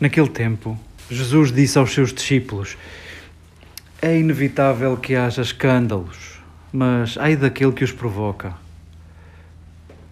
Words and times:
Naquele 0.00 0.28
tempo, 0.28 0.78
Jesus 1.10 1.50
disse 1.50 1.76
aos 1.76 1.92
seus 1.92 2.12
discípulos: 2.12 2.76
É 4.00 4.16
inevitável 4.16 4.96
que 4.96 5.16
haja 5.16 5.42
escândalos, 5.42 6.40
mas 6.72 7.18
ai 7.18 7.34
daquele 7.34 7.72
que 7.72 7.82
os 7.82 7.90
provoca. 7.90 8.54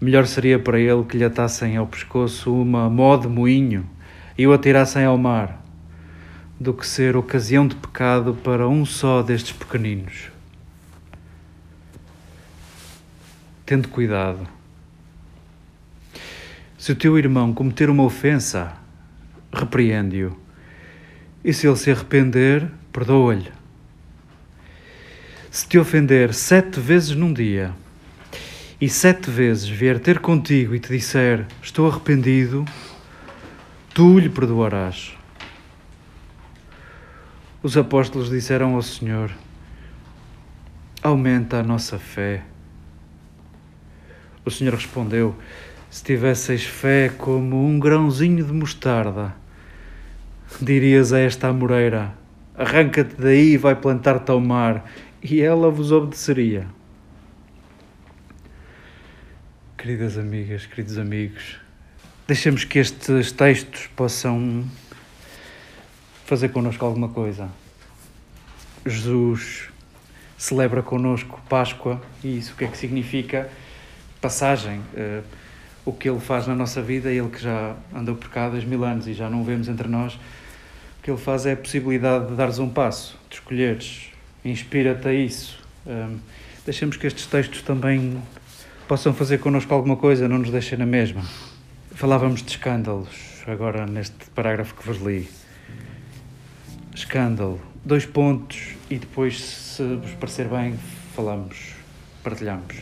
Melhor 0.00 0.26
seria 0.26 0.58
para 0.58 0.80
ele 0.80 1.04
que 1.04 1.16
lhe 1.16 1.24
atassem 1.24 1.76
ao 1.76 1.86
pescoço 1.86 2.52
uma 2.52 2.90
mó 2.90 3.16
de 3.16 3.28
moinho 3.28 3.88
e 4.36 4.44
o 4.44 4.52
atirassem 4.52 5.04
ao 5.04 5.16
mar, 5.16 5.64
do 6.58 6.74
que 6.74 6.84
ser 6.84 7.16
ocasião 7.16 7.66
de 7.68 7.76
pecado 7.76 8.34
para 8.34 8.68
um 8.68 8.84
só 8.84 9.22
destes 9.22 9.52
pequeninos. 9.52 10.30
Tendo 13.64 13.88
cuidado. 13.88 14.48
Se 16.76 16.90
o 16.90 16.96
teu 16.96 17.16
irmão 17.16 17.52
cometer 17.54 17.88
uma 17.88 18.02
ofensa, 18.02 18.76
repreende-o. 19.56 20.36
E 21.44 21.52
se 21.52 21.66
ele 21.66 21.76
se 21.76 21.90
arrepender, 21.90 22.70
perdoa-lhe. 22.92 23.52
Se 25.50 25.66
te 25.66 25.78
ofender 25.78 26.34
sete 26.34 26.80
vezes 26.80 27.16
num 27.16 27.32
dia, 27.32 27.72
e 28.80 28.88
sete 28.88 29.30
vezes 29.30 29.66
vier 29.66 29.98
ter 29.98 30.18
contigo 30.18 30.74
e 30.74 30.80
te 30.80 30.90
disser: 30.90 31.46
Estou 31.62 31.88
arrependido, 31.88 32.64
tu 33.94 34.18
lhe 34.18 34.28
perdoarás. 34.28 35.16
Os 37.62 37.76
apóstolos 37.76 38.28
disseram 38.28 38.74
ao 38.74 38.82
Senhor: 38.82 39.30
Aumenta 41.02 41.60
a 41.60 41.62
nossa 41.62 41.98
fé. 41.98 42.42
O 44.44 44.50
Senhor 44.50 44.74
respondeu: 44.74 45.34
Se 45.88 46.04
tivesseis 46.04 46.64
fé 46.64 47.08
como 47.08 47.66
um 47.66 47.78
grãozinho 47.78 48.44
de 48.44 48.52
mostarda, 48.52 49.34
dirias 50.60 51.12
a 51.12 51.20
esta 51.20 51.48
amoreira: 51.48 52.12
Arranca-te 52.54 53.14
daí 53.16 53.52
e 53.52 53.56
vai 53.56 53.74
plantar-te 53.74 54.30
ao 54.30 54.40
mar, 54.40 54.90
e 55.22 55.40
ela 55.40 55.70
vos 55.70 55.92
obedeceria. 55.92 56.66
Queridas 59.76 60.18
amigas, 60.18 60.66
queridos 60.66 60.98
amigos, 60.98 61.60
deixemos 62.26 62.64
que 62.64 62.78
estes 62.78 63.30
textos 63.30 63.86
possam 63.94 64.64
fazer 66.24 66.48
connosco 66.48 66.84
alguma 66.84 67.08
coisa. 67.08 67.48
Jesus 68.84 69.68
celebra 70.36 70.82
connosco 70.82 71.40
Páscoa 71.48 72.00
e 72.22 72.38
isso 72.38 72.52
o 72.52 72.56
que 72.56 72.64
é 72.64 72.68
que 72.68 72.76
significa? 72.76 73.50
Passagem. 74.20 74.80
Uh, 74.94 75.22
o 75.86 75.92
que 75.92 76.10
ele 76.10 76.18
faz 76.18 76.48
na 76.48 76.54
nossa 76.54 76.82
vida, 76.82 77.10
ele 77.10 77.30
que 77.30 77.40
já 77.40 77.76
andou 77.94 78.16
por 78.16 78.28
cá 78.28 78.46
há 78.46 78.50
dois 78.50 78.64
mil 78.64 78.84
anos 78.84 79.06
e 79.06 79.14
já 79.14 79.30
não 79.30 79.40
o 79.40 79.44
vemos 79.44 79.68
entre 79.68 79.86
nós, 79.88 80.14
o 80.14 81.02
que 81.02 81.10
ele 81.10 81.18
faz 81.18 81.46
é 81.46 81.52
a 81.52 81.56
possibilidade 81.56 82.26
de 82.26 82.34
dares 82.34 82.58
um 82.58 82.68
passo, 82.68 83.16
de 83.30 83.36
escolheres, 83.36 84.10
inspira-te 84.44 85.06
a 85.06 85.14
isso. 85.14 85.64
Um, 85.86 86.18
deixemos 86.64 86.96
que 86.96 87.06
estes 87.06 87.26
textos 87.26 87.62
também 87.62 88.20
possam 88.88 89.14
fazer 89.14 89.38
connosco 89.38 89.72
alguma 89.72 89.96
coisa, 89.96 90.28
não 90.28 90.38
nos 90.38 90.50
deixem 90.50 90.76
na 90.76 90.86
mesma. 90.86 91.22
Falávamos 91.92 92.42
de 92.42 92.50
escândalos, 92.50 93.44
agora 93.46 93.86
neste 93.86 94.28
parágrafo 94.34 94.74
que 94.74 94.84
vos 94.84 94.98
li. 94.98 95.28
Escândalo, 96.92 97.60
dois 97.84 98.04
pontos, 98.04 98.74
e 98.90 98.98
depois, 98.98 99.40
se 99.40 99.82
vos 99.82 100.12
parecer 100.12 100.48
bem, 100.48 100.74
falamos, 101.14 101.74
partilhamos. 102.24 102.74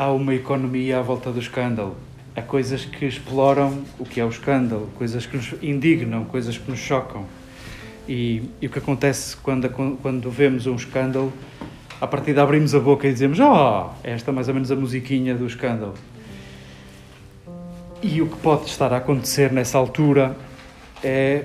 Há 0.00 0.10
uma 0.12 0.34
economia 0.34 0.98
à 0.98 1.02
volta 1.02 1.30
do 1.30 1.38
escândalo. 1.38 1.94
Há 2.34 2.40
coisas 2.40 2.86
que 2.86 3.04
exploram 3.04 3.84
o 3.98 4.04
que 4.06 4.18
é 4.18 4.24
o 4.24 4.30
escândalo, 4.30 4.88
coisas 4.96 5.26
que 5.26 5.36
nos 5.36 5.52
indignam, 5.60 6.24
coisas 6.24 6.56
que 6.56 6.70
nos 6.70 6.80
chocam. 6.80 7.26
E, 8.08 8.48
e 8.62 8.66
o 8.66 8.70
que 8.70 8.78
acontece 8.78 9.36
quando, 9.36 9.68
quando 9.68 10.30
vemos 10.30 10.66
um 10.66 10.74
escândalo 10.74 11.30
a 12.00 12.06
partir 12.06 12.32
de 12.32 12.40
abrimos 12.40 12.74
a 12.74 12.80
boca 12.80 13.06
e 13.06 13.12
dizemos 13.12 13.40
oh, 13.40 13.90
esta 14.02 14.30
é 14.30 14.32
mais 14.32 14.48
ou 14.48 14.54
menos 14.54 14.72
a 14.72 14.74
musiquinha 14.74 15.34
do 15.34 15.46
escândalo. 15.46 15.92
E 18.02 18.22
o 18.22 18.26
que 18.26 18.36
pode 18.38 18.70
estar 18.70 18.90
a 18.94 18.96
acontecer 18.96 19.52
nessa 19.52 19.76
altura 19.76 20.34
é 21.04 21.44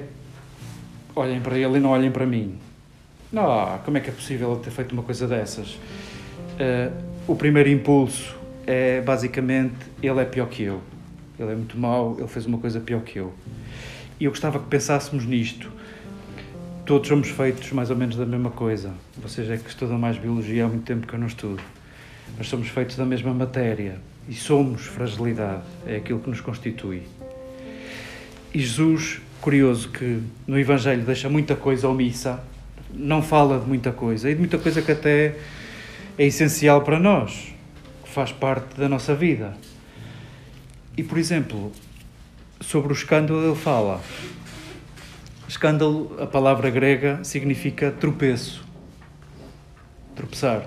olhem 1.14 1.42
para 1.42 1.58
ele 1.58 1.76
e 1.76 1.80
não 1.82 1.90
olhem 1.90 2.10
para 2.10 2.26
mim. 2.26 2.58
Não, 3.34 3.80
como 3.84 3.98
é 3.98 4.00
que 4.00 4.10
é 4.10 4.14
possível 4.14 4.54
ele 4.54 4.62
ter 4.62 4.72
feito 4.72 4.94
uma 4.94 5.04
coisa 5.04 5.28
dessas? 5.28 5.72
Uh, 6.58 7.04
o 7.28 7.36
primeiro 7.36 7.68
impulso 7.68 8.45
é 8.66 9.02
basicamente 9.02 9.76
ele 10.02 10.20
é 10.20 10.26
pior 10.26 10.48
que 10.48 10.64
eu. 10.64 10.82
Ele 11.38 11.52
é 11.52 11.56
muito 11.56 11.78
mau, 11.78 12.16
ele 12.18 12.28
fez 12.28 12.46
uma 12.46 12.58
coisa 12.58 12.80
pior 12.80 13.02
que 13.02 13.20
eu. 13.20 13.34
E 14.20 14.26
eu 14.26 14.32
gostava 14.32 14.60
que 14.60 14.68
pensássemos 14.68 15.26
nisto 15.26 15.72
todos 16.86 17.08
somos 17.08 17.30
feitos 17.30 17.72
mais 17.72 17.90
ou 17.90 17.96
menos 17.96 18.16
da 18.16 18.26
mesma 18.26 18.52
coisa. 18.52 18.94
Vocês 19.18 19.50
é 19.50 19.58
que 19.58 19.68
estudam 19.68 19.98
mais 19.98 20.18
biologia 20.18 20.66
há 20.66 20.68
muito 20.68 20.84
tempo 20.84 21.08
que 21.08 21.14
eu 21.14 21.20
não 21.20 21.28
estudo. 21.28 21.62
Mas 22.38 22.48
somos 22.48 22.68
feitos 22.68 22.96
da 22.96 23.06
mesma 23.06 23.34
matéria 23.34 23.96
e 24.30 24.34
somos 24.34 24.84
fragilidade, 24.86 25.64
é 25.88 25.96
aquilo 25.96 26.20
que 26.20 26.30
nos 26.30 26.42
constitui. 26.42 27.04
E 28.54 28.60
Jesus, 28.60 29.20
curioso 29.42 29.90
que 29.90 30.22
no 30.48 30.60
Evangelho 30.60 31.02
deixa 31.04 31.28
muita 31.28 31.56
coisa 31.56 31.88
omissa, 31.90 32.40
não 32.94 33.22
fala 33.22 33.60
de 33.60 33.68
muita 33.68 33.92
coisa, 33.92 34.30
e 34.30 34.34
de 34.34 34.40
muita 34.40 34.58
coisa 34.58 34.82
que 34.82 34.92
até 34.92 35.36
é 36.18 36.26
essencial 36.26 36.82
para 36.82 37.00
nós, 37.00 37.54
faz 38.16 38.32
parte 38.32 38.80
da 38.80 38.88
nossa 38.88 39.14
vida. 39.14 39.54
E, 40.98 41.04
por 41.04 41.18
exemplo, 41.18 41.74
sobre 42.62 42.94
o 42.94 42.96
escândalo 42.96 43.46
ele 43.46 43.56
fala 43.56 44.02
Escândalo, 45.48 46.16
a 46.20 46.26
palavra 46.26 46.70
grega, 46.70 47.24
significa 47.24 47.92
tropeço. 47.92 48.66
Tropeçar. 50.16 50.66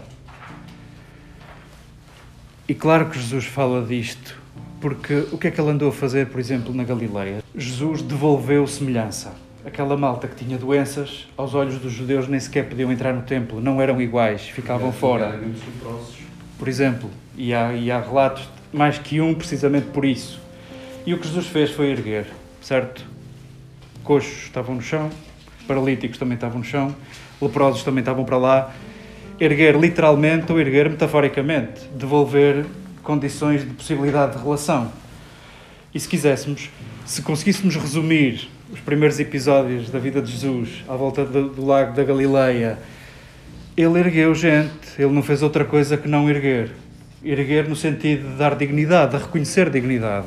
E 2.68 2.74
claro 2.74 3.08
que 3.08 3.18
Jesus 3.18 3.46
fala 3.46 3.84
disto, 3.84 4.38
porque 4.80 5.26
o 5.32 5.38
que 5.38 5.48
é 5.48 5.50
que 5.50 5.60
ele 5.60 5.70
andou 5.70 5.88
a 5.88 5.92
fazer, 5.92 6.28
por 6.28 6.38
exemplo, 6.38 6.72
na 6.72 6.84
Galileia? 6.84 7.42
Jesus 7.56 8.02
devolveu 8.02 8.66
semelhança. 8.66 9.34
Aquela 9.64 9.96
malta 9.96 10.28
que 10.28 10.36
tinha 10.36 10.56
doenças, 10.56 11.26
aos 11.36 11.54
olhos 11.54 11.78
dos 11.78 11.92
judeus 11.92 12.28
nem 12.28 12.38
sequer 12.38 12.68
podiam 12.68 12.92
entrar 12.92 13.12
no 13.12 13.22
templo, 13.22 13.60
não 13.60 13.82
eram 13.82 14.00
iguais, 14.00 14.42
ficavam 14.42 14.92
fora. 14.92 15.40
Por 16.58 16.68
exemplo, 16.68 17.10
e 17.36 17.54
há, 17.54 17.72
e 17.72 17.90
há 17.90 18.00
relatos, 18.00 18.48
mais 18.72 18.98
que 18.98 19.20
um, 19.20 19.34
precisamente 19.34 19.86
por 19.86 20.04
isso. 20.04 20.40
E 21.06 21.14
o 21.14 21.18
que 21.18 21.26
Jesus 21.26 21.46
fez 21.46 21.70
foi 21.70 21.90
erguer, 21.90 22.26
certo? 22.60 23.04
coxos 24.08 24.44
estavam 24.44 24.74
no 24.74 24.80
chão, 24.80 25.10
paralíticos 25.66 26.18
também 26.18 26.34
estavam 26.34 26.60
no 26.60 26.64
chão, 26.64 26.96
leprosos 27.42 27.82
também 27.82 28.00
estavam 28.00 28.24
para 28.24 28.38
lá. 28.38 28.74
Erguer 29.38 29.78
literalmente 29.78 30.50
ou 30.50 30.58
erguer 30.58 30.88
metaforicamente, 30.88 31.82
devolver 31.94 32.64
condições 33.02 33.60
de 33.60 33.74
possibilidade 33.74 34.36
de 34.36 34.42
relação. 34.42 34.90
E 35.94 36.00
se 36.00 36.08
quiséssemos, 36.08 36.70
se 37.04 37.20
conseguíssemos 37.20 37.76
resumir 37.76 38.48
os 38.72 38.80
primeiros 38.80 39.20
episódios 39.20 39.90
da 39.90 39.98
vida 39.98 40.22
de 40.22 40.32
Jesus 40.32 40.82
à 40.88 40.96
volta 40.96 41.24
do, 41.24 41.50
do 41.50 41.66
lago 41.66 41.94
da 41.94 42.02
Galileia, 42.02 42.78
ele 43.80 44.00
ergueu 44.00 44.34
gente, 44.34 44.90
ele 44.98 45.12
não 45.12 45.22
fez 45.22 45.40
outra 45.40 45.64
coisa 45.64 45.96
que 45.96 46.08
não 46.08 46.28
erguer. 46.28 46.72
Erguer 47.22 47.68
no 47.68 47.76
sentido 47.76 48.28
de 48.28 48.34
dar 48.34 48.56
dignidade, 48.56 49.16
de 49.16 49.22
reconhecer 49.22 49.70
dignidade. 49.70 50.26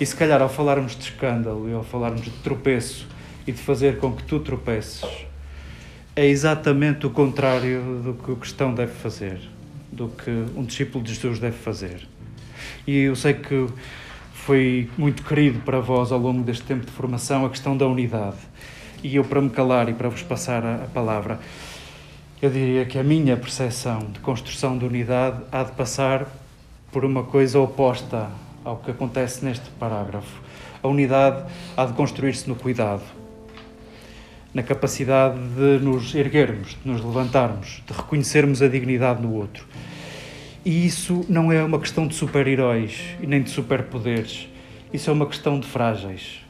E 0.00 0.04
se 0.04 0.16
calhar 0.16 0.42
ao 0.42 0.48
falarmos 0.48 0.96
de 0.96 1.04
escândalo 1.04 1.70
e 1.70 1.72
ao 1.72 1.84
falarmos 1.84 2.22
de 2.22 2.30
tropeço 2.30 3.06
e 3.46 3.52
de 3.52 3.58
fazer 3.58 3.98
com 3.98 4.12
que 4.12 4.24
tu 4.24 4.40
tropeces, 4.40 5.08
é 6.16 6.26
exatamente 6.26 7.06
o 7.06 7.10
contrário 7.10 8.00
do 8.02 8.14
que 8.14 8.32
o 8.32 8.36
cristão 8.36 8.74
deve 8.74 8.92
fazer, 8.92 9.38
do 9.92 10.08
que 10.08 10.30
um 10.56 10.64
discípulo 10.64 11.04
de 11.04 11.14
Jesus 11.14 11.38
deve 11.38 11.56
fazer. 11.56 12.08
E 12.84 13.02
eu 13.02 13.14
sei 13.14 13.34
que 13.34 13.68
foi 14.32 14.90
muito 14.98 15.22
querido 15.22 15.60
para 15.60 15.78
vós 15.78 16.10
ao 16.10 16.18
longo 16.18 16.42
deste 16.42 16.64
tempo 16.64 16.84
de 16.84 16.90
formação 16.90 17.46
a 17.46 17.50
questão 17.50 17.76
da 17.76 17.86
unidade. 17.86 18.38
E 19.04 19.14
eu, 19.14 19.24
para 19.24 19.40
me 19.40 19.50
calar 19.50 19.88
e 19.88 19.92
para 19.92 20.08
vos 20.08 20.22
passar 20.22 20.64
a, 20.66 20.88
palavra, 20.92 21.38
eu 22.46 22.50
diria 22.50 22.84
que 22.84 22.96
a 22.96 23.02
minha 23.02 23.36
percepção 23.36 23.98
de 24.12 24.20
construção 24.20 24.78
de 24.78 24.84
unidade 24.84 25.42
há 25.50 25.64
de 25.64 25.72
passar 25.72 26.28
por 26.92 27.04
uma 27.04 27.24
coisa 27.24 27.58
oposta 27.58 28.30
ao 28.64 28.76
que 28.76 28.92
acontece 28.92 29.44
neste 29.44 29.68
parágrafo. 29.70 30.40
A 30.80 30.86
unidade 30.86 31.44
há 31.76 31.84
de 31.84 31.92
construir-se 31.94 32.48
no 32.48 32.54
cuidado, 32.54 33.02
na 34.54 34.62
capacidade 34.62 35.36
de 35.36 35.84
nos 35.84 36.14
erguermos, 36.14 36.78
de 36.80 36.88
nos 36.88 37.04
levantarmos, 37.04 37.82
de 37.84 37.92
reconhecermos 37.92 38.62
a 38.62 38.68
dignidade 38.68 39.20
no 39.20 39.34
outro. 39.34 39.66
E 40.64 40.86
isso 40.86 41.26
não 41.28 41.50
é 41.50 41.64
uma 41.64 41.80
questão 41.80 42.06
de 42.06 42.14
super-heróis 42.14 43.00
e 43.20 43.26
nem 43.26 43.42
de 43.42 43.50
superpoderes. 43.50 44.48
Isso 44.92 45.10
é 45.10 45.12
uma 45.12 45.26
questão 45.26 45.58
de 45.58 45.66
frágeis. 45.66 46.42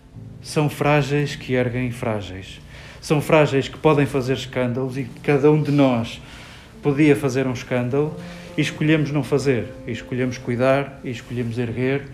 São 0.42 0.68
frágeis 0.68 1.36
que 1.36 1.54
erguem 1.54 1.90
frágeis. 1.90 2.60
São 3.06 3.20
frágeis 3.20 3.68
que 3.68 3.78
podem 3.78 4.04
fazer 4.04 4.32
escândalos 4.32 4.98
e 4.98 5.04
cada 5.22 5.48
um 5.48 5.62
de 5.62 5.70
nós 5.70 6.20
podia 6.82 7.14
fazer 7.14 7.46
um 7.46 7.52
escândalo 7.52 8.12
e 8.58 8.60
escolhemos 8.60 9.12
não 9.12 9.22
fazer, 9.22 9.68
e 9.86 9.92
escolhemos 9.92 10.38
cuidar, 10.38 10.98
e 11.04 11.10
escolhemos 11.10 11.56
erguer, 11.56 12.08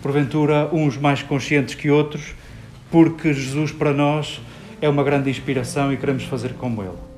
porventura 0.00 0.70
uns 0.72 0.96
mais 0.96 1.22
conscientes 1.22 1.74
que 1.74 1.90
outros, 1.90 2.34
porque 2.90 3.34
Jesus 3.34 3.72
para 3.72 3.92
nós 3.92 4.40
é 4.80 4.88
uma 4.88 5.04
grande 5.04 5.28
inspiração 5.28 5.92
e 5.92 5.98
queremos 5.98 6.24
fazer 6.24 6.54
como 6.54 6.82
Ele. 6.82 7.11